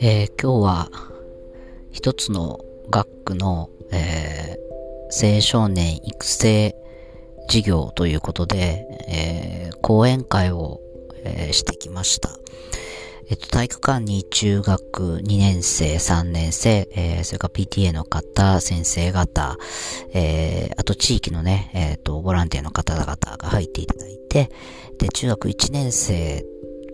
[0.00, 0.90] えー、今日は
[1.90, 2.60] 一つの
[2.90, 6.76] 学区の、えー、青少年育成
[7.48, 10.80] 事業ということで、えー、講演会を、
[11.24, 12.30] え、してきました。
[13.28, 19.58] えっと、体育館に中学2年生、3年生、えー、それから PTA の方、先生方、
[20.12, 24.50] えー、あと地域のね、えっ、と、ボランティアの方々が入っていただいて、
[24.98, 26.44] で、中学1年生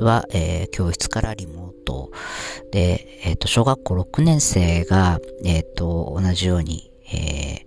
[0.01, 2.11] は、えー、教室からリモート。
[2.71, 7.67] で、えっ、と、小学校6年生が、えっ、と、同じように、え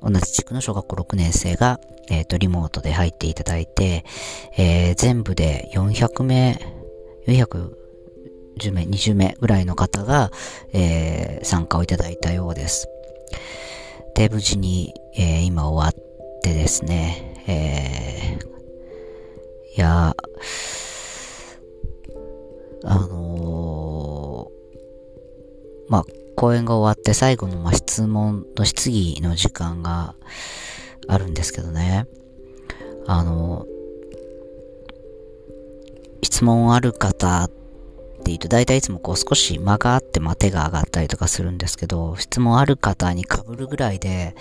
[0.00, 1.78] ー、同じ地区の小学校6年生が、
[2.10, 4.04] えっ、と、リモートで入っていただいて、
[4.56, 6.58] え、全部で400名、
[7.32, 10.30] 410名、20名ぐらいの方が、
[10.72, 12.88] えー、参加をいただいたようです。
[14.14, 18.48] で、無事に、えー、今終わってですね、えー、
[19.76, 20.14] いや
[22.84, 26.04] あのー、まあ、
[26.36, 30.14] 講演が終わって最後の、ま質問の質疑の時間が
[31.06, 32.06] あるんですけどね。
[33.06, 33.77] あのー、
[36.22, 37.54] 質問ある方って
[38.26, 44.34] 言うと、大体いいつもこう少し間があってま手が上がったりとかするんですけど、質問ある方に被るぐらいで、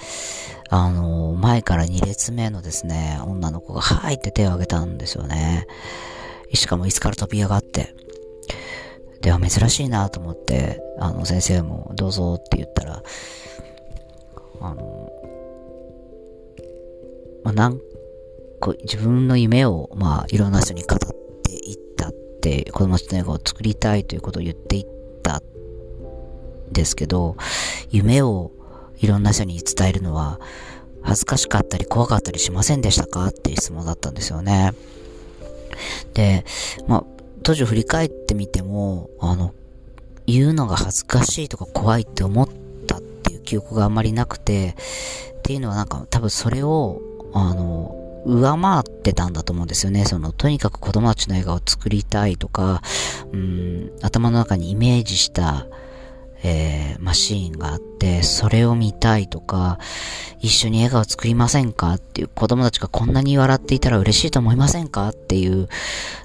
[0.70, 5.68] あの、前から2列目のですね、女の子がはいって手を挙げたんですよね。
[6.54, 7.96] しかも椅子から飛び上がって。
[9.22, 13.04] では珍しいなと思って、あの、先生もどうぞって言ったら、
[14.62, 15.10] あの、
[17.44, 17.78] まあ、なん
[18.60, 21.08] か自分の夢を、まあ、いろんな人に語って
[21.48, 24.86] ていったって、子供たちの映画を作りたいということを言っていっ
[25.24, 27.38] たんですけど、
[27.90, 28.52] 夢を
[29.00, 30.40] いろんな人に伝えるのは、
[31.02, 34.74] 恥ずかしかったり怖かったりしませんでしたかっていう質問だったんですよね。
[36.14, 36.44] で、
[36.88, 37.04] まあ、
[37.44, 39.54] 当時振り返ってみても、あの、
[40.26, 42.50] 言うのが恥ずかしいとか怖いって思っ
[42.88, 44.76] たっていう記憶があんまりなくて、
[45.38, 47.02] っていうのはなんか多分それを、
[47.34, 47.97] あの、
[48.28, 50.06] 上回ってたんだと思うんですよね。
[50.06, 52.82] その、とにかく子供たちの映画を作りたいとか、
[53.32, 55.66] うん、頭の中にイメージした、
[56.44, 59.80] えー、マシーンがあって、それを見たいとか、
[60.40, 61.96] 一緒に笑顔作りませんか？
[61.96, 65.10] っていう子供たちがこんなに笑っていたら嬉しいと思いませんか？
[65.10, 65.68] っていう、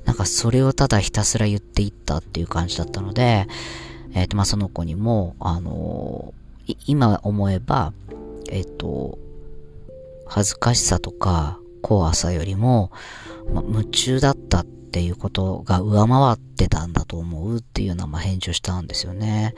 [0.05, 3.47] なんかそれをただひたすら言っていったっていう感じだったので、
[4.13, 7.95] えっ、ー、と、まあ、その子にも、あのー、今思えば、
[8.51, 9.19] えっ、と、
[10.27, 12.91] 恥ずかしさとか怖さよりも、
[13.53, 19.55] ま、夢中だったっていうことが上回ってたんだと思うっていうような、ま、返事をしたんですよね。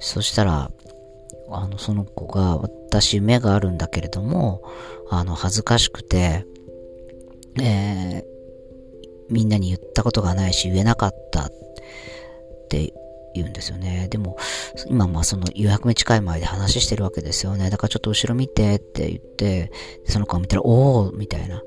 [0.00, 0.70] そしたら、
[1.52, 4.62] あの、その子が、私夢があるんだけれども、
[5.10, 6.46] あの、恥ずかしくて、
[7.60, 8.24] えー、
[9.30, 11.50] みんなに言ったことがないし言えなかったっ
[12.68, 12.92] て
[13.34, 14.08] 言うんですよね。
[14.10, 14.36] でも、
[14.88, 17.70] 今まあその予約目近い前で話してるわけですよね。
[17.70, 19.70] だからちょっと後ろ見てって言って、
[20.04, 21.62] その子が見たら、おーみたいな。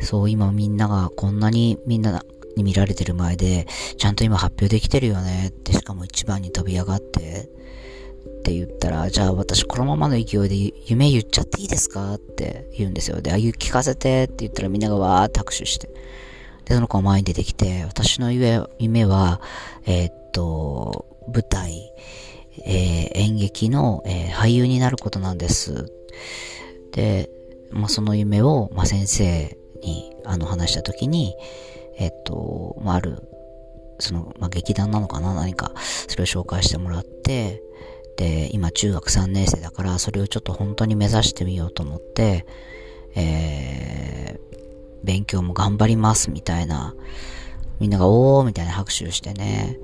[0.00, 2.22] そう、今みんながこんなにみんな
[2.56, 7.48] に見られてる前で、ちゃんと今発表できてるよねって、しかも一番に飛び上がって、
[8.28, 12.14] って言ったら、じゃあ私このままの勢いで夢言っちゃっていいですか？
[12.14, 13.20] って言うんですよ。
[13.20, 15.88] で、あ、言聞かせてって言ったらみんながわーって拍手して。
[16.68, 19.40] で、その子が前に出てきて、私の夢は、
[19.86, 21.92] えー、っと、舞台、
[22.64, 25.92] えー、演劇の、えー、俳優になることなんです。
[26.92, 27.30] で、
[27.70, 31.34] まあ、その夢を、まあ、先生に、あの、話した時に、
[31.98, 33.22] えっと、まあ、ある、
[33.98, 35.72] その、まあ、劇団なのかな何か、
[36.06, 37.62] それを紹介してもらって、
[38.16, 42.46] で、今中学3年生だから、それをちょっと本当に目指してみようと思って、
[43.14, 44.67] えー、
[45.04, 46.94] 勉強も頑張りますみたいな、
[47.80, 49.78] みんながおーみたいな拍手をしてね。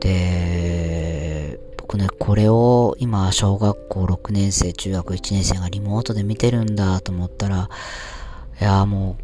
[0.00, 7.68] で、僕ね、これを今、小学校6年生、中学1年生がリモートで見てるんだと思ったら、
[8.60, 9.16] いやも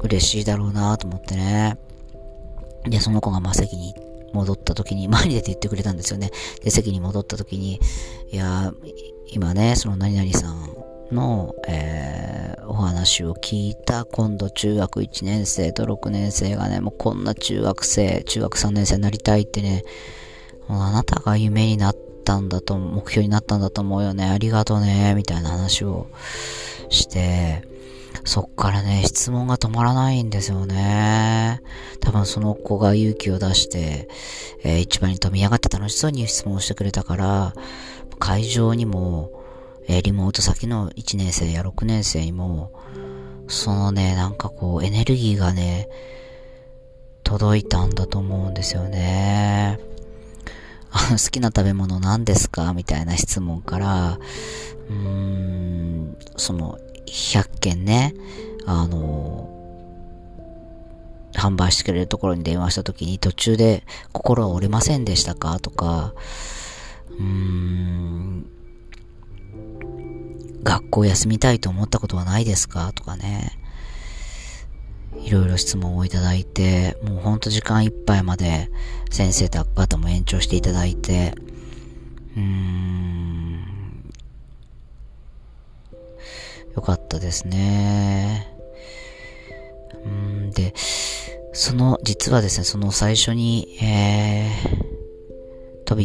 [0.00, 1.78] う、嬉しいだろうなと思ってね。
[2.84, 3.94] で、その子がまあ席に
[4.32, 6.30] 戻った時に、前に出て言ってくれたんですよね。
[6.62, 7.80] で、席に戻った時に、
[8.30, 8.72] いや
[9.28, 10.68] 今ね、その何々さん
[11.10, 12.31] の、えー、
[12.72, 19.84] お話を聞いた今度中学1年生と6年生がね、もうこんな中学生、中学3年生になりたいってね、
[20.68, 24.24] もうあなたが夢になったんだと、目標になったんだと思うよね。
[24.24, 25.14] ありがとうね。
[25.14, 26.06] みたいな話を
[26.88, 27.62] して、
[28.24, 31.60] そっからね、質問が止まらないんですよね。
[32.00, 34.08] 多分その子が勇気を出して、
[34.64, 37.54] えー、一番に飛び上がって楽しそうに質問してくれたから、
[38.18, 39.41] 会場にも、
[39.88, 42.72] え、リモート先の1年生や6年生にも、
[43.48, 45.88] そのね、なんかこう、エネルギーがね、
[47.24, 49.78] 届いたんだと思うんですよね。
[50.92, 52.72] あの、好きな食べ物何ですか？
[52.74, 54.18] みたいな質問から、
[54.88, 58.14] うーん、その、100件ね、
[58.66, 59.48] あの、
[61.34, 65.58] 販売してくれるところに電話した時に途中で心は折れませんでしたか？
[65.60, 66.12] とか、
[67.10, 68.31] うーん、
[70.72, 72.92] 学校休みたいと思ったことはないですか？
[72.94, 73.58] とかね。
[75.22, 78.70] いろいろ質問をいただいて、もうほんと時間いっぱいまで
[79.10, 81.34] 先生方も延長していただいて、
[82.34, 83.60] うーん、
[86.74, 88.48] よかったですね。
[90.06, 90.72] うん、で、
[91.52, 94.71] その、実はですね、その最初に、えー、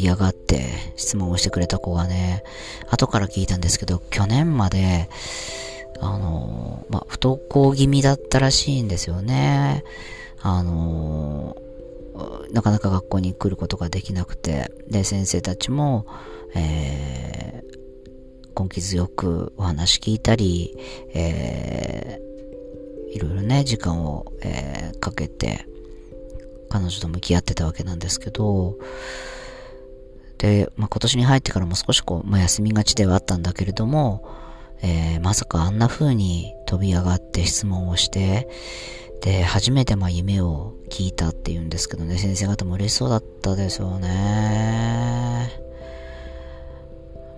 [0.01, 2.43] び上がって質問をしてくれた子がね、
[2.89, 5.09] 後から聞いたんですけど、去年まで、
[5.99, 9.83] あの、ま、不登校気味だったらしいんですよね。
[10.41, 11.55] あの、
[12.51, 16.05] なかなか学校に来ることができなくて、で、先生たちも、
[16.55, 20.75] えー、根気強くお話聞いたり、
[21.13, 25.65] えー、いろいろね、時間を、えー、かけて、
[26.69, 28.77] 彼女と向き合ってたわけなんですけど、
[30.37, 34.27] で、まあ、今年に入ってからも少しこう、まあ、休みがちではあったんだけれども、
[34.81, 38.47] えー、まさかあんな風に飛び上がって質問をして、
[39.21, 45.51] で、初めてまあ夢を聞いたって言うんですけどね、先生方も嬉しそうだったですよね。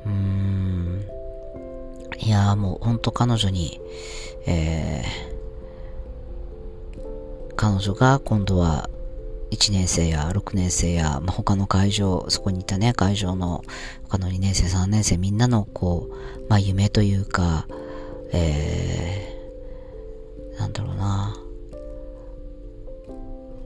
[0.06, 1.06] うーん。
[2.22, 3.80] いやもうほんと彼女に、
[4.46, 8.90] えー、彼女が今度は
[9.52, 13.64] 1年生や6年生や、まあ、他の会場、そこにいたね、会場の
[14.04, 17.68] 他の2年生、3年生、みんなのこう、まあ、夢というか、
[18.32, 21.36] えー、なんだろうな、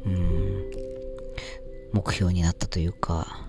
[0.06, 0.72] うん、
[1.92, 3.46] 目標になったというか、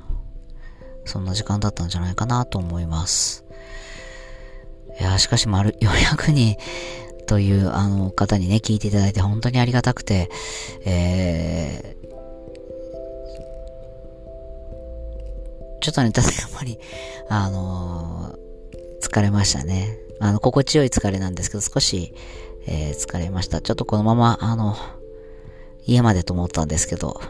[1.05, 3.45] そんな時間だったんじゃないかなと思います。
[4.99, 6.57] いや、しかし、丸、400人
[7.27, 10.31] というあの方にね、聞いていただいて本当にありがたくて、
[10.85, 12.15] えー、
[15.85, 16.79] ちょっとね、ただやっぱり、
[17.29, 19.99] あのー、疲れましたね。
[20.19, 22.15] あの、心地よい疲れなんですけど、少し、
[22.67, 23.61] えー、疲れました。
[23.61, 24.75] ちょっとこのまま、あの、
[25.85, 27.21] 家までと思ったんですけど、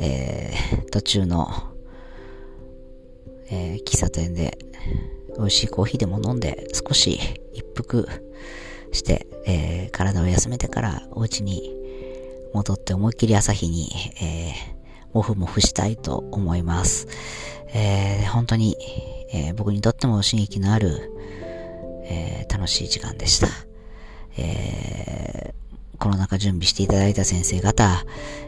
[0.00, 1.48] えー、途中の、
[3.50, 4.56] えー、喫茶店で、
[5.36, 7.20] 美味しいコーヒーでも飲んで、少し
[7.52, 8.08] 一服
[8.92, 11.74] して、えー、体を休めてからお家に
[12.54, 13.90] 戻って思いっきり朝日に、
[14.22, 14.80] えー、
[15.12, 17.06] もふもふしたいと思います。
[17.72, 18.76] えー、本当に、
[19.32, 21.12] えー、僕にとっても刺激のある、
[22.04, 23.48] えー、楽しい時間でした。
[24.36, 28.04] えー、コロナ禍準備していただいた先生方、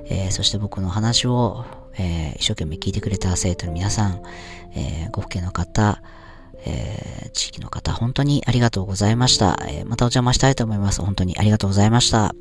[0.07, 1.65] え、そして僕の話を、
[1.99, 4.23] え、一生懸命聞いてくれた生徒の皆さん、
[4.75, 6.03] え、ご父兄の方、
[6.65, 9.59] え、地域の方、本当にありがとうございました。
[9.69, 11.03] え、またお邪魔したいと思います。
[11.03, 12.35] 本当にありがとうございました。